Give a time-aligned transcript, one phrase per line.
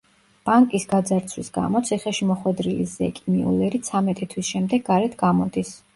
[0.49, 5.77] ბანკის გაძარცვის გამო ციხეში მოხვედრილი ზეკი მიულერი ცამეტი თვის შემდეგ გარეთ გამოდის.